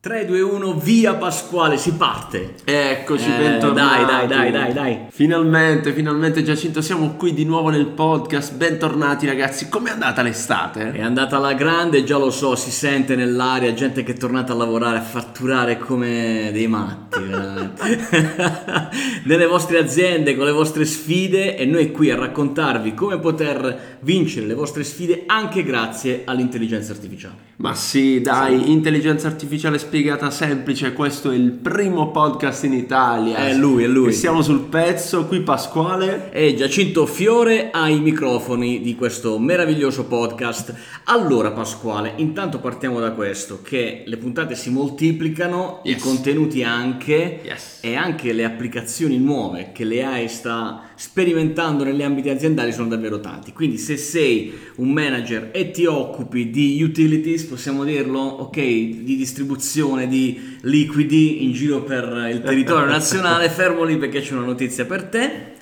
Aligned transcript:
3, 0.00 0.26
2, 0.26 0.40
1, 0.42 0.74
via 0.74 1.14
Pasquale, 1.16 1.76
si 1.76 1.92
parte. 1.94 2.54
Eccoci, 2.62 3.24
Eh, 3.24 3.36
bentornati. 3.36 4.04
dai, 4.04 4.26
dai, 4.28 4.28
dai, 4.28 4.50
dai, 4.52 4.72
dai. 4.72 4.98
Finalmente, 5.10 5.92
finalmente 5.92 6.44
Giacinto, 6.44 6.80
siamo 6.80 7.14
qui 7.16 7.34
di 7.34 7.44
nuovo 7.44 7.68
nel 7.70 7.88
podcast. 7.88 8.54
Bentornati 8.54 9.26
ragazzi. 9.26 9.68
Com'è 9.68 9.90
andata 9.90 10.22
l'estate? 10.22 10.92
È 10.92 11.02
andata 11.02 11.38
alla 11.38 11.52
grande, 11.54 12.04
già 12.04 12.16
lo 12.16 12.30
so, 12.30 12.54
si 12.54 12.70
sente 12.70 13.16
nell'aria, 13.16 13.74
gente 13.74 14.04
che 14.04 14.12
è 14.12 14.16
tornata 14.16 14.52
a 14.52 14.56
lavorare, 14.56 14.98
a 14.98 15.02
fatturare 15.02 15.78
come 15.78 16.50
dei 16.52 16.68
matti, 16.68 17.20
veramente. 17.20 18.08
Nelle 19.24 19.46
vostre 19.46 19.78
aziende, 19.78 20.36
con 20.36 20.44
le 20.46 20.52
vostre 20.52 20.84
sfide 20.84 21.56
e 21.56 21.64
noi 21.66 21.90
qui 21.90 22.12
a 22.12 22.14
raccontarvi 22.16 22.94
come 22.94 23.18
poter 23.18 23.98
vincere 24.02 24.46
le 24.46 24.54
vostre 24.54 24.84
sfide 24.84 25.24
anche 25.26 25.64
grazie 25.64 26.22
all'intelligenza 26.24 26.92
artificiale. 26.92 27.46
Ma 27.56 27.74
sì, 27.74 28.20
dai, 28.20 28.70
intelligenza 28.70 29.26
artificiale 29.26 29.78
spiegata 29.88 30.30
semplice. 30.30 30.92
Questo 30.92 31.30
è 31.30 31.34
il 31.34 31.50
primo 31.50 32.10
podcast 32.10 32.64
in 32.64 32.74
Italia. 32.74 33.36
È 33.46 33.54
lui, 33.54 33.84
è 33.84 33.86
lui. 33.86 34.08
E 34.10 34.12
siamo 34.12 34.42
sul 34.42 34.60
pezzo. 34.60 35.24
Qui 35.24 35.40
Pasquale. 35.40 36.30
E 36.30 36.54
Giacinto 36.54 37.06
Fiore 37.06 37.70
ai 37.70 37.98
microfoni 37.98 38.82
di 38.82 38.94
questo 38.94 39.38
meraviglioso 39.38 40.04
podcast. 40.04 40.74
Allora 41.04 41.52
Pasquale, 41.52 42.12
intanto 42.16 42.58
partiamo 42.60 43.00
da 43.00 43.12
questo, 43.12 43.60
che 43.62 44.02
le 44.04 44.16
puntate 44.18 44.54
si 44.54 44.68
moltiplicano, 44.68 45.80
Yes. 45.84 45.96
i 45.96 46.00
contenuti 46.00 46.62
anche 46.62 47.40
Yes. 47.42 47.78
e 47.80 47.94
anche 47.96 48.34
le 48.34 48.44
applicazioni 48.44 49.16
nuove 49.16 49.70
che 49.72 49.84
l'AI 49.84 50.28
sta 50.28 50.82
sperimentando 50.96 51.84
negli 51.84 52.02
ambiti 52.02 52.28
aziendali 52.28 52.72
sono 52.72 52.88
davvero 52.88 53.20
tanti. 53.20 53.52
Quindi 53.54 53.78
se 53.78 53.96
sei 53.96 54.52
un 54.76 54.90
manager 54.90 55.48
e 55.52 55.70
ti 55.70 55.86
occupi 55.86 56.50
di 56.50 56.82
utilities, 56.82 57.44
possiamo 57.44 57.84
dirlo, 57.84 58.18
ok, 58.20 58.56
di 58.56 59.16
distribuzione 59.16 59.76
di 60.06 60.56
liquidi 60.62 61.44
in 61.44 61.52
giro 61.52 61.82
per 61.82 62.04
il 62.30 62.42
territorio 62.42 62.86
nazionale, 62.90 63.48
fermo 63.48 63.84
lì 63.84 63.96
perché 63.96 64.20
c'è 64.20 64.32
una 64.32 64.44
notizia 64.44 64.84
per 64.84 65.04
te. 65.04 65.56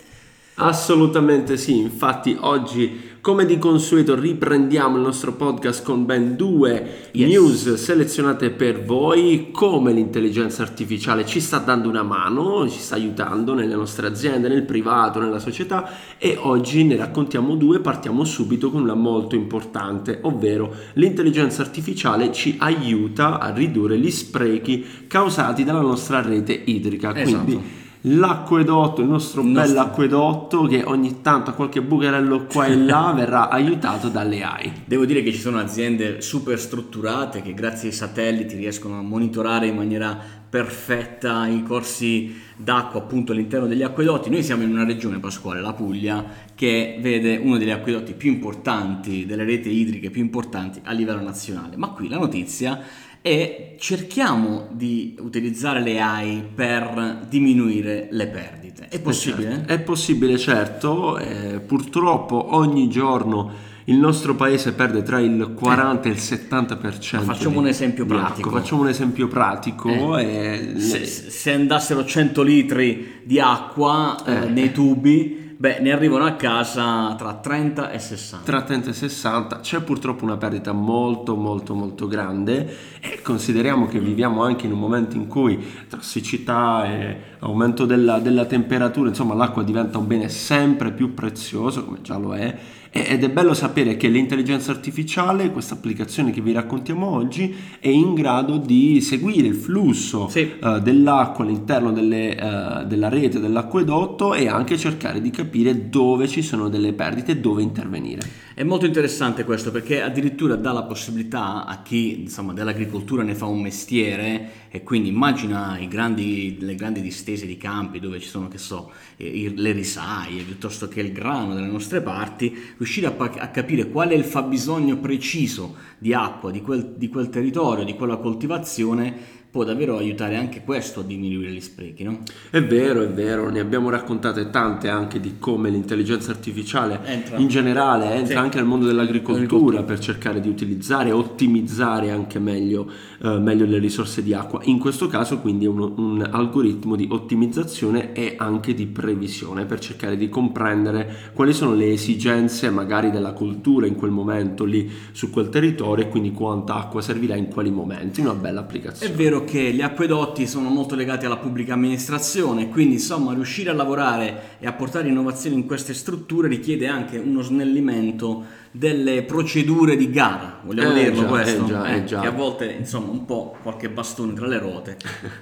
Assolutamente 0.54 1.56
sì, 1.56 1.76
infatti 1.76 2.36
oggi 2.40 3.15
come 3.26 3.44
di 3.44 3.58
consueto 3.58 4.14
riprendiamo 4.14 4.98
il 4.98 5.02
nostro 5.02 5.32
podcast 5.32 5.82
con 5.82 6.06
ben 6.06 6.36
due 6.36 7.08
Yes. 7.10 7.28
news 7.28 7.74
selezionate 7.74 8.50
per 8.50 8.84
voi, 8.84 9.48
come 9.50 9.92
l'intelligenza 9.92 10.62
artificiale 10.62 11.26
ci 11.26 11.40
sta 11.40 11.58
dando 11.58 11.88
una 11.88 12.04
mano, 12.04 12.68
ci 12.70 12.78
sta 12.78 12.94
aiutando 12.94 13.52
nelle 13.52 13.74
nostre 13.74 14.06
aziende, 14.06 14.46
nel 14.46 14.62
privato, 14.62 15.18
nella 15.18 15.40
società 15.40 15.90
e 16.18 16.38
oggi 16.40 16.84
ne 16.84 16.94
raccontiamo 16.94 17.56
due, 17.56 17.80
partiamo 17.80 18.22
subito 18.22 18.70
con 18.70 18.82
una 18.82 18.94
molto 18.94 19.34
importante, 19.34 20.20
ovvero 20.22 20.72
l'intelligenza 20.92 21.62
artificiale 21.62 22.30
ci 22.30 22.54
aiuta 22.60 23.40
a 23.40 23.52
ridurre 23.52 23.98
gli 23.98 24.10
sprechi 24.12 24.86
causati 25.08 25.64
dalla 25.64 25.80
nostra 25.80 26.22
rete 26.22 26.52
idrica, 26.52 27.12
Esatto. 27.12 27.42
quindi 27.42 27.84
L'acquedotto, 28.08 29.00
il 29.00 29.08
nostro 29.08 29.40
Il 29.40 29.48
nostro- 29.48 29.72
bell'acquedotto 29.74 30.62
che 30.66 30.84
ogni 30.84 31.22
tanto 31.22 31.50
ha 31.50 31.54
qualche 31.54 31.82
bucherello 31.82 32.44
qua 32.44 32.66
e 32.66 32.76
là 32.76 33.12
verrà 33.16 33.48
aiutato 33.48 34.08
dalle 34.08 34.44
AI. 34.44 34.72
Devo 34.84 35.04
dire 35.04 35.24
che 35.24 35.32
ci 35.32 35.40
sono 35.40 35.58
aziende 35.58 36.20
super 36.20 36.56
strutturate 36.56 37.42
che 37.42 37.52
grazie 37.52 37.88
ai 37.88 37.94
satelliti 37.94 38.54
riescono 38.54 38.98
a 38.98 39.02
monitorare 39.02 39.66
in 39.66 39.74
maniera 39.74 40.16
perfetta 40.48 41.48
i 41.48 41.64
corsi 41.64 42.32
d'acqua 42.56 43.00
appunto 43.00 43.32
all'interno 43.32 43.66
degli 43.66 43.82
acquedotti. 43.82 44.30
Noi 44.30 44.44
siamo 44.44 44.62
in 44.62 44.70
una 44.70 44.84
regione, 44.84 45.18
Pasquale, 45.18 45.60
la 45.60 45.72
Puglia, 45.72 46.24
che 46.54 46.98
vede 47.00 47.36
uno 47.36 47.58
degli 47.58 47.70
acquedotti 47.70 48.12
più 48.12 48.30
importanti, 48.30 49.26
delle 49.26 49.42
reti 49.42 49.70
idriche 49.70 50.10
più 50.10 50.22
importanti 50.22 50.80
a 50.84 50.92
livello 50.92 51.22
nazionale. 51.22 51.76
Ma 51.76 51.88
qui 51.88 52.08
la 52.08 52.18
notizia 52.18 52.80
è 53.22 53.74
cerchiamo 53.78 54.68
di 54.72 55.16
utilizzare 55.20 55.80
le 55.80 56.00
AI 56.00 56.42
per 56.54 57.26
diminuire 57.28 58.08
le 58.10 58.26
perdite. 58.28 58.86
È 58.88 59.00
possibile? 59.00 59.50
Certo, 59.50 59.72
È 59.72 59.80
possibile, 59.80 60.38
certo. 60.38 61.18
eh, 61.18 61.60
purtroppo 61.64 62.54
ogni 62.54 62.88
giorno 62.88 63.64
il 63.88 63.96
nostro 63.96 64.34
paese 64.34 64.72
perde 64.72 65.02
tra 65.04 65.20
il 65.20 65.52
40 65.54 66.08
e 66.08 66.12
il 66.12 66.18
70%. 66.18 67.24
Ma 67.24 67.34
facciamo 67.34 67.52
di- 67.54 67.58
un 67.58 67.66
esempio 67.68 68.04
pratico. 68.06 68.48
acqua. 68.48 68.60
Facciamo 68.60 68.80
un 68.82 68.88
esempio 68.88 69.28
pratico. 69.28 70.16
e- 70.18 70.74
se, 70.78 71.04
se 71.06 71.52
andassero 71.52 72.04
100 72.04 72.42
litri 72.42 73.20
di 73.22 73.38
acqua 73.38 74.16
eh, 74.26 74.32
Eh. 74.32 74.48
nei 74.48 74.72
tubi, 74.72 75.45
beh, 75.56 75.78
ne 75.80 75.92
arrivano 75.92 76.24
a 76.24 76.32
casa 76.32 77.14
tra 77.16 77.34
30 77.34 77.90
e 77.90 77.98
60. 77.98 78.44
tra 78.44 78.62
30 78.62 78.90
e 78.90 78.92
60 78.92 79.60
c'è 79.60 79.80
purtroppo 79.80 80.24
una 80.24 80.36
perdita 80.36 80.72
molto 80.72 81.34
molto 81.36 81.74
molto 81.74 82.06
grande 82.06 82.76
e 83.00 83.20
consideriamo 83.22 83.86
che 83.86 83.98
viviamo 83.98 84.42
anche 84.42 84.66
in 84.66 84.72
un 84.72 84.78
momento 84.78 85.16
in 85.16 85.26
cui 85.26 85.58
tra 85.88 86.00
siccità 86.02 86.84
e 86.86 87.16
aumento 87.40 87.84
della, 87.84 88.18
della 88.18 88.44
temperatura 88.44 89.08
insomma 89.08 89.34
l'acqua 89.34 89.62
diventa 89.62 89.98
un 89.98 90.06
bene 90.06 90.28
sempre 90.28 90.92
più 90.92 91.14
prezioso 91.14 91.84
come 91.84 91.98
già 92.02 92.16
lo 92.16 92.34
è 92.34 92.58
ed 92.90 93.22
è 93.24 93.28
bello 93.28 93.52
sapere 93.52 93.98
che 93.98 94.08
l'intelligenza 94.08 94.70
artificiale 94.70 95.50
questa 95.50 95.74
applicazione 95.74 96.30
che 96.30 96.40
vi 96.40 96.52
raccontiamo 96.52 97.06
oggi 97.10 97.54
è 97.78 97.88
in 97.88 98.14
grado 98.14 98.56
di 98.56 99.02
seguire 99.02 99.48
il 99.48 99.54
flusso 99.54 100.28
Sì. 100.30 100.54
eh, 100.58 100.80
dell'acqua 100.80 101.44
all'interno 101.44 101.92
delle, 101.92 102.34
eh, 102.34 102.86
della 102.86 103.10
rete 103.10 103.38
dell'acquedotto 103.38 104.32
e 104.32 104.48
anche 104.48 104.78
cercare 104.78 105.20
di 105.20 105.28
capire 105.28 105.44
dove 105.88 106.28
ci 106.28 106.42
sono 106.42 106.68
delle 106.68 106.92
perdite 106.92 107.32
e 107.32 107.36
dove 107.38 107.62
intervenire. 107.62 108.44
È 108.54 108.62
molto 108.62 108.86
interessante 108.86 109.44
questo 109.44 109.70
perché 109.70 110.00
addirittura 110.00 110.56
dà 110.56 110.72
la 110.72 110.84
possibilità 110.84 111.66
a 111.66 111.82
chi 111.82 112.22
insomma, 112.22 112.54
dell'agricoltura 112.54 113.22
ne 113.22 113.34
fa 113.34 113.44
un 113.44 113.60
mestiere 113.60 114.64
e 114.70 114.82
quindi 114.82 115.08
immagina 115.08 115.78
grandi, 115.88 116.56
le 116.60 116.74
grandi 116.74 117.02
distese 117.02 117.46
di 117.46 117.56
campi 117.58 118.00
dove 118.00 118.18
ci 118.18 118.28
sono, 118.28 118.48
che 118.48 118.58
so, 118.58 118.92
eh, 119.16 119.52
le 119.54 119.72
risaie 119.72 120.42
piuttosto 120.42 120.88
che 120.88 121.00
il 121.00 121.12
grano 121.12 121.54
dalle 121.54 121.66
nostre 121.66 122.00
parti, 122.00 122.54
riuscire 122.76 123.06
a, 123.06 123.14
a 123.16 123.48
capire 123.48 123.90
qual 123.90 124.08
è 124.08 124.14
il 124.14 124.24
fabbisogno 124.24 124.98
preciso 124.98 125.76
di 125.98 126.14
acqua 126.14 126.50
di 126.50 126.60
quel, 126.62 126.94
di 126.96 127.08
quel 127.08 127.28
territorio, 127.28 127.84
di 127.84 127.94
quella 127.94 128.16
coltivazione, 128.16 129.35
può 129.56 129.64
davvero 129.64 129.96
aiutare 129.96 130.36
anche 130.36 130.60
questo 130.62 131.00
a 131.00 131.02
diminuire 131.02 131.50
gli 131.50 131.62
sprechi, 131.62 132.02
no? 132.04 132.18
È 132.50 132.62
vero, 132.62 133.00
è 133.00 133.08
vero, 133.08 133.48
ne 133.48 133.60
abbiamo 133.60 133.88
raccontate 133.88 134.50
tante 134.50 134.90
anche 134.90 135.18
di 135.18 135.36
come 135.38 135.70
l'intelligenza 135.70 136.30
artificiale 136.30 137.00
Entra. 137.06 137.38
in 137.38 137.48
generale 137.48 138.12
entra 138.12 138.34
Sì. 138.34 138.38
anche 138.38 138.58
nel 138.58 138.66
mondo 138.66 138.84
dell'agricoltura 138.84 139.44
Agricoltura. 139.46 139.82
per 139.82 139.98
cercare 139.98 140.40
di 140.42 140.50
utilizzare 140.50 141.08
e 141.08 141.12
ottimizzare 141.12 142.10
anche 142.10 142.38
meglio, 142.38 142.86
eh, 143.22 143.38
meglio 143.38 143.64
le 143.64 143.78
risorse 143.78 144.22
di 144.22 144.34
acqua. 144.34 144.60
In 144.64 144.78
questo 144.78 145.06
caso 145.06 145.38
quindi 145.38 145.64
è 145.64 145.68
uno- 145.68 145.94
un 145.96 146.28
algoritmo 146.30 146.94
di 146.94 147.08
ottimizzazione 147.10 148.12
e 148.12 148.34
anche 148.36 148.74
di 148.74 148.84
previsione 148.84 149.64
per 149.64 149.78
cercare 149.78 150.18
di 150.18 150.28
comprendere 150.28 151.30
quali 151.32 151.54
sono 151.54 151.72
le 151.74 151.90
esigenze 151.92 152.68
magari 152.68 153.10
della 153.10 153.32
cultura 153.32 153.86
in 153.86 153.94
quel 153.94 154.10
momento 154.10 154.64
lì 154.64 154.90
su 155.12 155.30
quel 155.30 155.48
territorio 155.48 156.04
e 156.04 156.08
quindi 156.10 156.32
quanta 156.32 156.74
acqua 156.74 157.00
servirà 157.00 157.36
in 157.36 157.48
quali 157.48 157.70
momenti. 157.70 158.20
Una 158.20 158.34
bella 158.34 158.60
È 158.60 158.62
applicazione. 158.64 159.14
vero 159.14 159.44
che 159.46 159.72
gli 159.72 159.80
acquedotti 159.80 160.46
sono 160.46 160.68
molto 160.68 160.94
legati 160.94 161.24
alla 161.24 161.38
pubblica 161.38 161.72
amministrazione, 161.72 162.68
quindi 162.68 162.94
insomma 162.96 163.32
riuscire 163.32 163.70
a 163.70 163.72
lavorare 163.72 164.56
e 164.58 164.66
a 164.66 164.72
portare 164.74 165.08
innovazioni 165.08 165.56
in 165.56 165.64
queste 165.64 165.94
strutture 165.94 166.48
richiede 166.48 166.86
anche 166.86 167.16
uno 167.16 167.40
snellimento 167.40 168.44
delle 168.78 169.22
procedure 169.22 169.96
di 169.96 170.10
gara, 170.10 170.60
vogliamo 170.64 170.90
Eh 170.94 171.04
dirlo 171.04 171.20
già, 171.22 171.26
questo? 171.28 171.64
eh 171.64 171.66
già, 171.66 171.86
eh 171.94 172.04
già. 172.04 172.20
Che 172.20 172.26
a 172.26 172.30
volte 172.30 172.76
insomma 172.78 173.10
un 173.10 173.24
po' 173.24 173.56
qualche 173.62 173.88
bastone 173.88 174.34
tra 174.34 174.46
le 174.46 174.58
ruote 174.58 174.96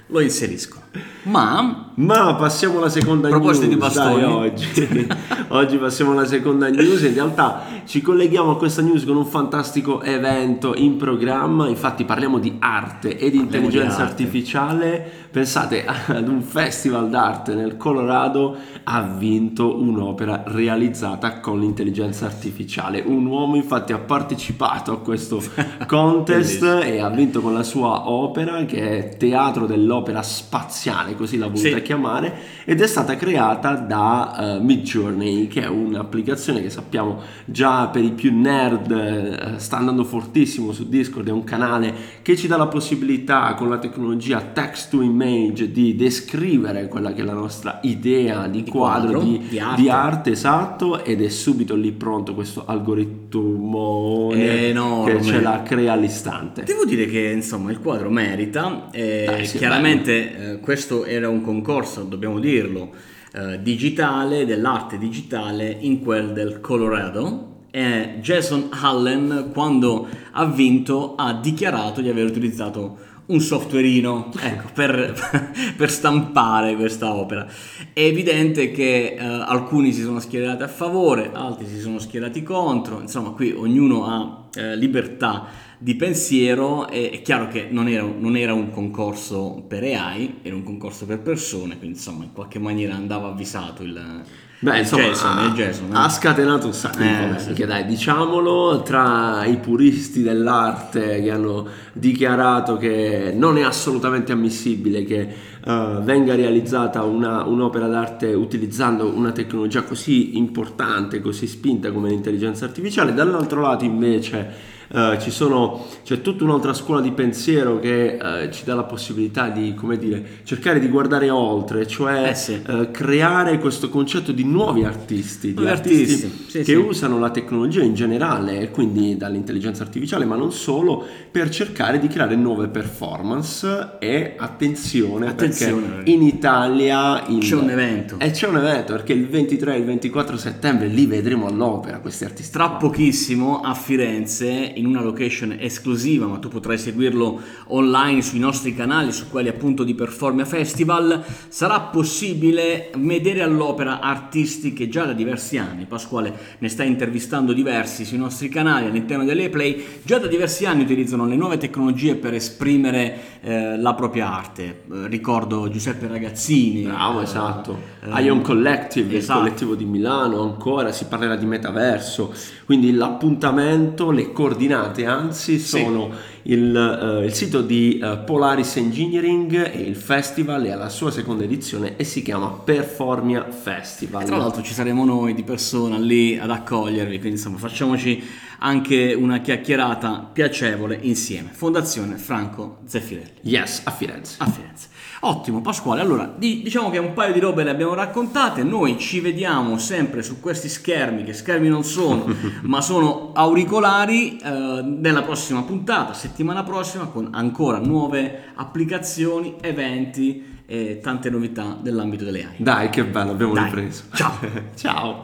lo 0.07 0.21
inseriscono. 0.21 0.85
Ma 1.25 1.91
Ma 1.97 2.35
passiamo 2.37 2.79
alla 2.79 2.89
seconda 2.89 3.29
A 3.29 3.31
proposito 3.31 3.67
news 3.67 3.75
di 3.75 3.81
bastoni. 3.81 4.21
dai, 4.21 4.31
oggi. 4.33 5.09
oggi 5.49 5.77
passiamo 5.79 6.13
alla 6.13 6.27
seconda 6.27 6.69
news. 6.69 7.03
In 7.03 7.15
realtà 7.15 7.63
ci 7.85 8.01
colleghiamo 8.03 8.53
a 8.53 8.57
questa 8.57 8.83
news 8.83 9.05
con 9.05 9.17
un 9.17 9.27
fantastico 9.27 10.03
evento 10.03 10.75
in 10.77 10.97
programma. 10.97 11.67
Infatti 11.69 12.05
parliamo 12.05 12.39
di 12.39 12.57
arte 12.61 13.09
e 13.09 13.31
di 13.31 13.39
Parliamo 13.39 13.49
di 13.49 13.57
intelligenza 13.57 13.97
arte. 14.03 14.03
artificiale. 14.11 15.13
Pensate 15.35 15.85
ad 16.07 16.29
un 16.29 16.43
festival 16.43 17.11
d'arte 17.11 17.57
nel 17.57 17.77
Colorado 17.77 18.57
ha 18.85 19.03
vinto 19.03 19.81
un'opera 19.83 20.45
realizzata 20.47 21.41
con 21.41 21.59
l'intelligenza 21.59 22.27
artificiale. 22.27 23.03
Un 23.05 23.27
uomo 23.27 23.57
infatti 23.57 23.93
ha 23.93 23.99
partecipato 23.99 24.93
a 24.93 25.01
questo 25.01 25.43
contest 25.89 26.63
e 26.63 27.01
ha 27.01 27.09
vinto 27.09 27.41
con 27.41 27.53
la 27.53 27.65
sua 27.65 28.09
opera 28.09 28.65
che 28.65 28.99
è 29.11 29.17
Teatro 29.17 29.67
dell'Opera 29.67 30.23
Spaziale, 30.23 31.17
così 31.17 31.37
l'ha 31.37 31.49
voluta 31.49 31.79
Sì. 31.79 31.83
chiamare, 31.83 32.33
ed 32.65 32.81
è 32.81 32.87
stata 32.87 33.17
creata 33.17 33.73
da 33.73 34.55
eh, 34.55 34.61
Midjourney, 34.61 35.49
che 35.49 35.63
è 35.63 35.67
un'applicazione 35.67 36.63
che 36.63 36.71
sappiamo 36.71 37.21
già 37.45 37.89
per 37.89 38.05
i 38.05 38.13
più 38.13 38.33
nerd 38.33 38.89
eh, 38.93 39.59
sta 39.59 39.79
andando 39.79 40.05
fortissimo 40.05 40.71
su 40.71 40.89
Discord, 40.89 41.27
è 41.27 41.33
un 41.33 41.43
canale 41.43 41.93
che 42.23 42.37
ci 42.37 42.47
dà 42.47 42.57
la 42.57 42.69
possibilità 42.69 43.53
con 43.55 43.69
la 43.69 43.79
tecnologia 43.79 44.41
text 44.41 44.91
to 44.91 45.03
image 45.03 45.23
di 45.25 45.97
descrivere 45.97 46.89
quella 46.89 47.13
che 47.13 47.23
è 47.23 47.25
la 47.25 47.33
nostra 47.33 47.81
idea 47.83 48.47
di, 48.47 48.63
Di 48.63 48.71
quadro, 48.71 49.21
quadro, 49.21 49.31
di, 49.31 49.47
di 49.49 49.59
arte. 49.59 49.83
di 49.83 49.89
arte, 49.89 50.31
esatto, 50.31 51.05
ed 51.05 51.23
è 51.23 51.29
subito 51.29 51.75
lì 51.75 51.93
pronto 51.93 52.35
questo 52.35 52.65
algoritmo 52.67 54.31
che 54.33 55.23
ce 55.23 55.41
la 55.41 55.63
crea 55.63 55.93
all'istante. 55.93 56.63
Devo 56.65 56.85
dire 56.85 57.07
che 57.07 57.31
insomma 57.31 57.71
il 57.71 57.81
quadro 57.81 58.11
merita, 58.11 58.89
eh, 58.91 59.25
Dai, 59.27 59.47
sì, 59.47 59.59
chiaramente 59.59 60.53
eh, 60.53 60.61
questo 60.61 61.05
era 61.05 61.29
un 61.29 61.43
concorso, 61.43 62.03
dobbiamo 62.03 62.39
dirlo, 62.39 62.91
eh, 63.33 63.61
digitale, 63.63 64.45
dell'arte 64.45 64.99
digitale 64.99 65.77
in 65.81 66.01
quel 66.01 66.33
del 66.33 66.61
Colorado 66.61 67.53
e 67.75 68.19
Jason 68.21 68.69
Allen 68.71 69.51
quando 69.53 70.07
ha 70.31 70.45
vinto 70.45 71.17
ha 71.17 71.33
dichiarato 71.33 72.01
di 72.01 72.09
aver 72.09 72.25
utilizzato 72.25 72.99
un 73.27 73.41
softwareino 73.41 74.31
ecco, 74.41 74.69
per, 74.73 75.13
per 75.77 75.91
stampare 75.91 76.77
questa 76.77 77.13
opera. 77.13 77.49
È 77.93 78.01
evidente 78.01 78.71
che 78.71 79.17
eh, 79.19 79.25
alcuni 79.25 79.93
si 79.93 80.03
sono 80.03 80.21
schierati 80.21 80.63
a 80.63 80.69
favore, 80.69 81.31
altri 81.33 81.67
si 81.67 81.81
sono 81.81 81.99
schierati 81.99 82.45
contro, 82.45 83.01
insomma 83.01 83.31
qui 83.31 83.51
ognuno 83.51 84.07
ha 84.07 84.49
eh, 84.55 84.77
libertà 84.77 85.47
di 85.77 85.97
pensiero, 85.97 86.87
è, 86.87 87.11
è 87.11 87.23
chiaro 87.23 87.49
che 87.49 87.67
non 87.69 87.89
era, 87.89 88.05
non 88.05 88.37
era 88.37 88.55
un 88.55 88.71
concorso 88.71 89.65
per 89.67 89.83
AI, 89.83 90.39
era 90.43 90.55
un 90.55 90.63
concorso 90.63 91.07
per 91.07 91.19
persone, 91.19 91.77
quindi 91.77 91.97
insomma 91.97 92.23
in 92.23 92.33
qualche 92.33 92.61
maniera 92.61 92.95
andava 92.95 93.31
avvisato 93.31 93.83
il... 93.83 94.23
Beh, 94.61 94.79
insomma, 94.79 95.03
Jason, 95.03 95.39
ha, 95.39 95.53
Jason, 95.55 95.87
eh. 95.93 95.97
ha 95.97 96.09
scatenato 96.09 96.67
un 96.67 96.73
sacco 96.73 96.99
di 96.99 97.05
Eh, 97.09 97.15
polemiche, 97.17 97.55
sì. 97.55 97.65
dai, 97.67 97.85
diciamolo, 97.85 98.83
tra 98.83 99.45
i 99.45 99.59
puristi 99.59 100.23
dell'arte 100.23 101.21
che 101.23 101.31
hanno 101.31 101.67
dichiarato 101.93 102.77
che 102.79 103.33
non 103.37 103.59
è 103.59 103.63
assolutamente 103.63 104.33
ammissibile 104.33 105.05
che 105.05 105.29
eh, 105.67 105.99
venga 106.03 106.35
realizzata 106.35 107.03
una- 107.03 107.45
un'opera 107.45 107.87
d'arte 107.89 108.33
utilizzando 108.33 109.07
una 109.15 109.33
tecnologia 109.33 109.83
così 109.83 110.37
importante, 110.39 111.21
così 111.21 111.47
spinta 111.47 111.91
come 111.93 112.09
l'intelligenza 112.09 112.65
artificiale, 112.65 113.13
dall'altro 113.13 113.61
lato 113.61 113.85
invece 113.85 114.73
eh, 114.93 115.19
ci 115.21 115.31
sono, 115.31 115.87
c'è 116.05 116.21
tutta 116.21 116.45
un'altra 116.45 116.73
scuola 116.75 117.01
di 117.01 117.13
pensiero 117.13 117.79
che 117.79 118.17
eh, 118.17 118.51
ci 118.53 118.65
dà 118.65 118.75
la 118.75 118.85
possibilità 118.85 119.49
di, 119.49 119.75
come 119.75 119.97
dire, 119.99 120.23
cercare 120.45 120.79
di 120.81 120.89
guardare 120.89 121.31
oltre, 121.31 121.87
cioè 121.87 122.29
Eh 122.31 122.35
sì. 122.35 122.61
eh, 122.67 122.91
creare 122.91 123.59
questo 123.59 123.89
concetto 123.89 124.33
di 124.33 124.45
nuovi 124.45 124.85
artisti, 124.85 125.49
di 125.49 125.55
Nuovi 125.55 125.71
artisti, 125.71 126.25
artisti, 126.25 126.45
sì, 126.51 126.59
che 126.59 126.65
sì. 126.65 126.75
usano 126.75 127.19
la 127.19 127.31
tecnologia 127.31 127.83
in 127.83 127.95
generale, 127.95 128.61
e 128.61 128.71
quindi 128.71 129.17
dall'intelligenza 129.17 129.83
artificiale, 129.83 130.25
ma 130.25 130.37
non 130.37 130.53
solo, 130.53 131.05
per 131.31 131.49
cercare 131.51 131.99
di 131.99 132.09
creare 132.09 132.37
nuove 132.37 132.69
performance 132.69 133.97
e 133.99 134.35
attenzione, 134.37 135.29
Attenzione, 135.29 135.87
perché 135.89 136.11
in 136.11 136.23
Italia 136.23 137.25
il- 137.29 137.39
C'è 137.39 137.55
un 137.57 137.71
evento. 137.71 138.17
E 138.19 138.31
c'è 138.31 138.47
un 138.49 138.57
evento 138.57 138.93
perché 138.93 139.13
il 139.13 139.27
23 139.27 139.75
e 139.75 139.79
il 139.79 139.85
24 139.85 140.37
settembre 140.37 140.87
li 140.89 141.07
vedremo 141.07 141.47
all'opera 141.47 141.99
questi 141.99 142.25
artisti. 142.25 142.53
Tra 142.53 142.71
pochissimo 142.71 143.61
a 143.61 143.75
Firenze 143.75 144.73
in 144.75 144.87
una 144.87 145.03
location 145.03 145.57
esclusiva, 145.59 146.27
ma 146.27 146.39
tu 146.39 146.49
potrai 146.49 146.79
seguirlo 146.79 147.41
online 147.69 148.23
sui 148.23 148.39
nostri 148.39 148.75
canali, 148.75 149.13
su 149.13 149.29
quelli 149.29 149.49
appunto 149.49 149.85
di 149.85 149.95
Performia 149.95 150.45
Festival, 150.45 151.25
sarà 151.49 151.81
possibile 151.81 152.91
vedere 152.97 153.43
all'opera 153.43 154.01
artisti 154.01 154.73
che 154.73 154.89
già 154.89 155.05
da 155.05 155.13
diversi 155.13 155.59
anni, 155.59 155.87
Pasquale 155.87 156.57
ne 156.59 156.69
sta 156.69 156.83
intervistando 156.83 157.53
diversi 157.53 158.05
sui 158.05 158.19
nostri 158.19 158.49
canali 158.49 158.87
all'interno 158.87 159.25
delle 159.25 159.49
play, 159.49 160.01
già 160.03 160.19
da 160.19 160.27
diversi 160.27 160.67
anni 160.67 160.83
utilizzano 160.83 161.27
le 161.27 161.37
nuove 161.37 161.59
tecnologie 161.59 162.17
per 162.17 162.35
esprimere 162.35 163.41
eh, 163.43 163.79
la 163.79 163.95
propria 163.95 164.33
arte. 164.33 164.63
Eh, 164.65 165.07
ricordo 165.07 165.69
Giuseppe 165.69 166.07
Ragazzini. 166.07 166.83
Bravo, 166.83 167.21
eh, 167.21 167.25
esatto. 167.25 167.79
eh, 168.03 168.23
Ion 168.23 168.41
Collective, 168.41 169.17
esatto. 169.17 169.39
il 169.39 169.45
collettivo 169.45 169.75
di 169.75 169.85
Milano, 169.85 170.43
ancora 170.43 170.93
si 170.93 171.05
parlerà 171.07 171.37
di 171.37 171.47
metaverso. 171.47 172.33
Quindi 172.65 172.93
l'appuntamento, 172.93 174.11
le 174.11 174.33
coordinate, 174.33 174.63
anzi, 175.05 175.59
Sì. 175.59 175.79
sono 175.81 176.11
il, 176.45 177.21
eh, 177.23 177.25
il 177.25 177.33
sito 177.33 177.63
di 177.63 177.99
eh, 177.99 178.19
Polaris 178.25 178.77
Engineering 178.77 179.73
e 179.73 179.81
il 179.81 179.97
festival 179.97 180.65
è 180.65 180.71
alla 180.71 180.89
sua 180.89 181.11
seconda 181.11 181.45
edizione 181.45 181.97
e 181.97 182.05
si 182.05 182.23
chiama 182.23 182.49
Performia 182.49 183.47
Festival. 183.51 184.25
Tra 184.25 184.37
l'altro 184.37 184.63
ci 184.63 184.73
saremo 184.73 185.05
noi 185.05 185.35
di 185.35 185.43
persona 185.43 185.97
lì 185.99 186.39
ad 186.39 186.51
accogliervi, 186.51 187.19
quindi 187.19 187.37
insomma 187.37 187.59
facciamoci 187.59 188.23
anche 188.59 189.15
una 189.15 189.39
chiacchierata 189.39 190.31
piacevole 190.33 190.99
insieme. 191.03 191.51
Fondazione 191.53 192.17
Franco 192.17 192.79
Zeffirelli 192.87 193.33
Yes, 193.43 193.83
a 193.85 193.91
Firenze. 193.91 194.37
a 194.39 194.47
Firenze. 194.47 194.89
Ottimo 195.21 195.63
Pasquale, 195.63 196.03
allora 196.03 196.31
di- 196.37 196.61
diciamo 196.63 196.91
che 196.91 196.99
un 196.99 197.15
paio 197.15 197.33
di 197.33 197.41
robe 197.41 197.65
le 197.65 197.71
abbiamo 197.71 197.95
raccontate, 197.95 198.63
noi 198.63 198.99
ci 198.99 199.21
vediamo 199.21 199.79
sempre 199.79 200.23
su 200.23 200.39
questi 200.39 200.69
schermi, 200.69 201.25
che 201.25 201.33
schermi 201.33 201.69
non 201.69 201.83
sono, 201.83 202.27
ma 202.63 202.83
sono 202.83 203.33
auricolari, 203.33 204.37
eh, 204.37 204.83
nella 204.83 205.23
prossima 205.23 205.63
puntata, 205.63 206.13
settimana 206.13 206.34
prossima, 206.65 207.07
con 207.07 207.29
ancora 207.33 207.79
nuove 207.79 208.45
applicazioni, 208.55 209.57
eventi 209.61 210.63
e 210.67 211.01
tante 211.03 211.31
novità 211.31 211.79
nell'ambito 211.83 212.25
delle 212.25 212.45
AI. 212.45 212.57
Dai, 212.59 212.89
che 212.91 213.05
bello, 213.05 213.33
abbiamo 213.33 213.53
Dai, 213.53 213.65
ripreso. 213.65 214.05
ciao. 214.15 214.33
Ciao. 214.75 215.23